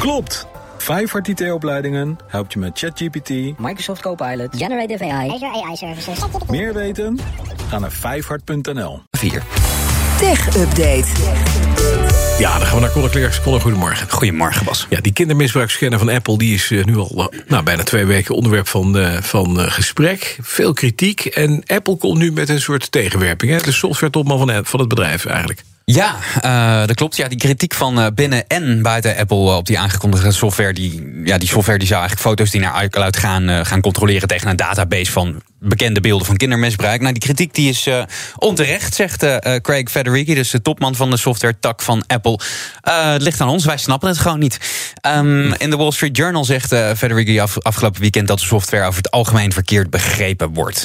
[0.00, 0.46] Klopt!
[0.78, 6.18] Vijfhart IT-opleidingen helpt je met ChatGPT, Microsoft Copilot, Generative AI, Azure AI Services.
[6.48, 7.18] meer weten?
[7.68, 9.02] Ga naar vijfhart.nl.
[9.10, 9.42] 4.
[10.18, 11.06] Tech Update.
[12.38, 13.40] Ja, dan gaan we naar Conor Klerks.
[13.40, 14.10] Conor, goedemorgen.
[14.10, 14.86] Goedemorgen, Bas.
[14.90, 16.38] Ja, die kindermisbruikscanner van Apple...
[16.38, 19.70] die is eh, nu al eh, nou, bijna twee weken onderwerp van, eh, van eh,
[19.72, 20.38] gesprek.
[20.42, 21.24] Veel kritiek.
[21.24, 23.52] En Apple komt nu met een soort tegenwerping.
[23.52, 23.58] Hè?
[23.58, 25.62] De software-topman van, van het bedrijf eigenlijk.
[25.92, 27.16] Ja, eh, dat klopt.
[27.16, 30.72] Ja, die kritiek van eh, binnen en buiten Apple eh, op die aangekondigde software.
[30.72, 34.48] Die, ja, die software die zou eigenlijk foto's die naar iCloud gaan, gaan controleren tegen
[34.48, 37.00] een database van bekende beelden van kindermisbruik.
[37.00, 38.02] Nou, die kritiek die is eh,
[38.36, 42.38] onterecht, zegt eh, eh, Craig Federighi, dus de topman van de software tak van Apple.
[42.80, 44.58] Het ligt aan ons, wij snappen het gewoon niet.
[45.00, 48.96] Ehm, in de Wall Street Journal zegt Federighi af, afgelopen weekend dat de software over
[48.96, 50.84] het algemeen verkeerd begrepen wordt.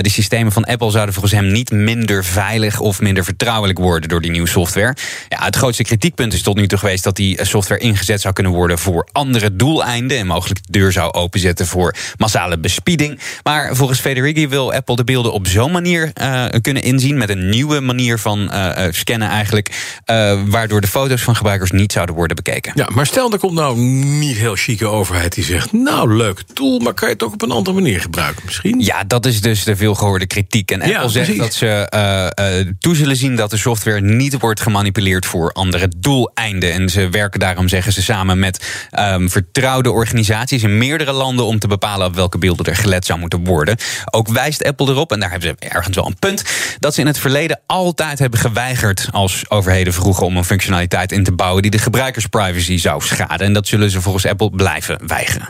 [0.00, 4.20] De systemen van Apple zouden volgens hem niet minder veilig of minder vertrouwelijk worden door
[4.20, 4.96] die nieuwe software.
[5.28, 8.52] Ja, het grootste kritiekpunt is tot nu toe geweest dat die software ingezet zou kunnen
[8.52, 13.20] worden voor andere doeleinden en mogelijk de deur zou openzetten voor massale bespieding.
[13.42, 17.48] Maar volgens Federighi wil Apple de beelden op zo'n manier uh, kunnen inzien met een
[17.48, 22.36] nieuwe manier van uh, scannen eigenlijk, uh, waardoor de foto's van gebruikers niet zouden worden
[22.36, 22.72] bekeken.
[22.74, 26.78] Ja, maar stel er komt nou niet heel chique overheid die zegt, nou leuk tool,
[26.78, 28.80] maar kan je het ook op een andere manier gebruiken misschien?
[28.80, 30.70] Ja, dat is dus de veelgehoorde kritiek.
[30.70, 35.26] En Apple ja, zegt dat ze toe zullen zien dat de software niet wordt gemanipuleerd
[35.26, 36.72] voor andere doeleinden.
[36.72, 41.58] En ze werken daarom, zeggen ze, samen met um, vertrouwde organisaties in meerdere landen om
[41.58, 43.76] te bepalen op welke beelden er gelet zou moeten worden.
[44.10, 46.42] Ook wijst Apple erop, en daar hebben ze ergens wel een punt,
[46.78, 51.24] dat ze in het verleden altijd hebben geweigerd als overheden vroegen om een functionaliteit in
[51.24, 53.46] te bouwen die de gebruikersprivacy zou schaden.
[53.46, 55.48] En dat zullen ze volgens Apple blijven weigeren.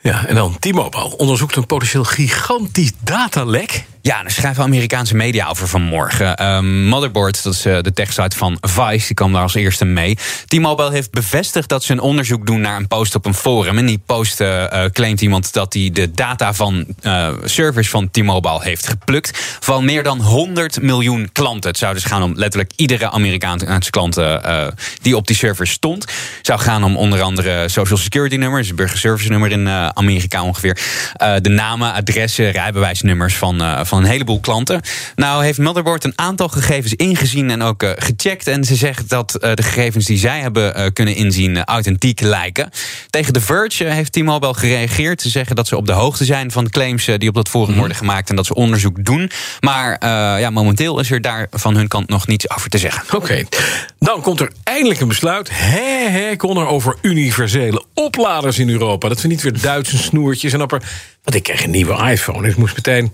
[0.00, 3.84] Ja, en dan T-Mobile onderzoekt een potentieel gigantisch datalek.
[4.08, 6.46] Ja, daar schrijven Amerikaanse media over vanmorgen.
[6.46, 10.18] Um, Motherboard, dat is uh, de techsite van Vice, die kwam daar als eerste mee.
[10.46, 13.78] T-Mobile heeft bevestigd dat ze een onderzoek doen naar een post op een forum.
[13.78, 16.86] En die post uh, claimt iemand dat hij de data van
[17.44, 19.56] servers van T-Mobile heeft geplukt.
[19.60, 21.70] Van meer dan 100 miljoen klanten.
[21.70, 24.20] Het zou dus gaan om letterlijk iedere Amerikaanse klant
[25.02, 26.02] die op die servers stond.
[26.02, 30.78] Het zou gaan om onder andere social security nummers, burgerservice nummer in Amerika ongeveer.
[31.40, 34.80] de namen, adressen, rijbewijsnummers van, van een heleboel klanten.
[35.16, 38.46] Nou heeft Motherboard een aantal gegevens ingezien en ook uh, gecheckt.
[38.46, 42.70] En ze zegt dat uh, de gegevens die zij hebben uh, kunnen inzien authentiek lijken.
[43.10, 45.22] Tegen The Verge heeft T-Mobile gereageerd.
[45.22, 47.72] Ze zeggen dat ze op de hoogte zijn van de claims die op dat forum
[47.72, 47.78] mm.
[47.78, 48.30] worden gemaakt.
[48.30, 49.30] En dat ze onderzoek doen.
[49.60, 50.06] Maar
[50.40, 53.02] ja, momenteel is er daar van hun kant nog niets over te zeggen.
[53.06, 53.46] Oké, okay.
[53.98, 55.50] dan komt er eindelijk een besluit.
[55.52, 59.08] Hé, hé, kon er over universele opladers in Europa.
[59.08, 60.82] Dat we niet weer Duitse snoertjes en apper.
[61.22, 62.42] Want ik kreeg een nieuwe iPhone.
[62.42, 63.12] Dus ik moest meteen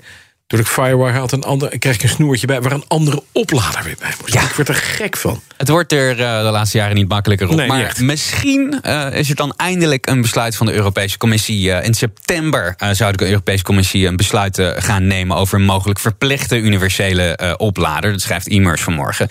[0.61, 3.97] ik Firewire had, een ander, kreeg ik een snoertje bij waar een andere oplader weer
[3.99, 4.35] bij moest.
[4.35, 4.43] Ja.
[4.43, 5.41] Ik werd er gek van.
[5.57, 7.57] Het wordt er uh, de laatste jaren niet makkelijker op.
[7.57, 8.01] Nee, maar echt.
[8.01, 11.69] misschien uh, is er dan eindelijk een besluit van de Europese Commissie.
[11.69, 16.57] Uh, in september zou de Europese Commissie een besluit gaan nemen over een mogelijk verplichte
[16.59, 18.11] universele oplader.
[18.11, 19.29] Dat schrijft e-mails vanmorgen.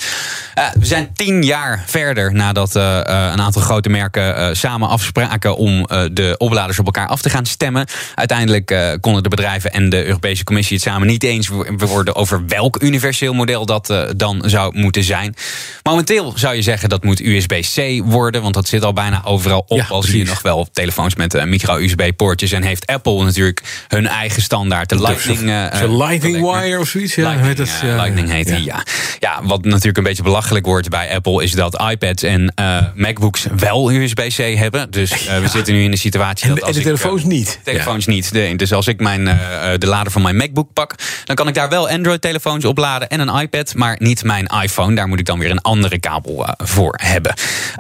[0.80, 6.80] we zijn tien jaar verder nadat een aantal grote merken samen afspraken om de opladers
[6.80, 7.86] op elkaar af te gaan stemmen.
[8.16, 12.82] Uiteindelijk konden de bedrijven en de Europese Commissie het samen niet eens worden over welk
[12.82, 15.36] universeel model dat dan zou moeten zijn.
[15.84, 19.78] Momenteel zou je zeggen dat moet USB-C worden, want dat zit al bijna overal op.
[19.78, 22.52] Ja, al zie je nog wel telefoons met uh, micro-USB-poortjes.
[22.52, 25.42] En heeft Apple natuurlijk hun eigen standaard, de Lightning.
[25.42, 27.16] Uh, Lightning Wire of zoiets.
[27.16, 28.56] Ja, Lightning, heet ja, Lightning heet ja.
[28.56, 28.84] die, ja.
[29.20, 29.40] ja.
[29.44, 32.54] Wat natuurlijk een beetje belachelijk wordt bij Apple is dat iPads en
[32.96, 34.92] MacBooks wel USB-C hebben.
[34.92, 35.10] Dus
[35.42, 37.60] we zitten nu in de situatie en, dat als en de ik, telefoons niet.
[37.64, 38.32] Telefoons niet.
[38.32, 39.24] Nee, dus als ik mijn,
[39.78, 43.40] de lader van mijn MacBook pak, dan kan ik daar wel Android-telefoons opladen en een
[43.42, 44.96] iPad, maar niet mijn iPhone.
[44.96, 47.34] Daar moet ik dan weer een andere kabel uh, voor hebben.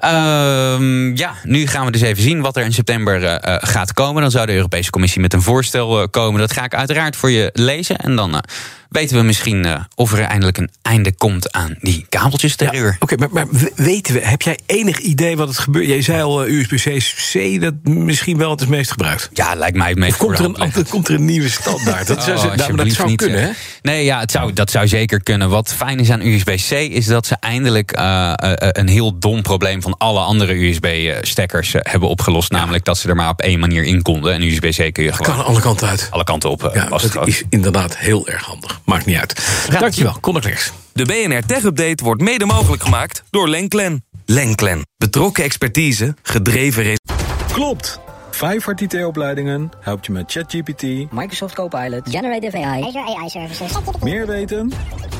[0.03, 4.21] Uh, ja, nu gaan we dus even zien wat er in september uh, gaat komen.
[4.21, 6.39] Dan zou de Europese Commissie met een voorstel komen.
[6.39, 7.97] Dat ga ik uiteraard voor je lezen.
[7.97, 8.43] En dan
[8.93, 12.85] weten we misschien uh, of er eindelijk een einde komt aan die kabeltjes terreur.
[12.85, 15.87] Ja, Oké, okay, maar, maar, weten we, heb jij enig idee wat het gebeurt?
[15.87, 19.29] Jij zei al uh, USB-C, dat misschien wel het is meest gebruikt.
[19.33, 22.07] Ja, lijkt mij het meest komt er, een, komt er een nieuwe standaard?
[22.07, 23.49] Dat, zou, oh, dat zou niet, kunnen, hè?
[23.81, 25.49] Nee, ja, het zou, dat zou zeker kunnen.
[25.49, 29.97] Wat fijn is aan USB-C is dat ze eindelijk uh, een heel dom probleem van
[29.97, 32.51] alle andere USB-stekkers hebben opgelost.
[32.51, 32.57] Ja.
[32.57, 34.33] Namelijk dat ze er maar op één manier in konden.
[34.33, 36.07] En USB-C kun je dat gewoon kan alle kanten uit.
[36.11, 36.71] Alle kanten op.
[36.73, 38.81] Ja, dat is inderdaad heel erg handig.
[38.93, 39.65] Maakt niet uit.
[39.69, 39.79] Ja.
[39.79, 40.71] Dankjewel, Conor Klerks.
[40.93, 44.05] De BNR Tech Update wordt mede mogelijk gemaakt door Lenklen.
[44.25, 44.81] Lenklen.
[44.97, 47.53] Betrokken expertise, gedreven resultaten.
[47.53, 47.99] Klopt.
[48.31, 53.71] Vijfhart IT-opleidingen helpt je met ChatGPT, Microsoft Copilot, Generative AI, Azure AI Services.
[54.01, 54.71] meer weten?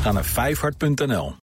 [0.01, 1.31] Ga naar vijfhart.nl.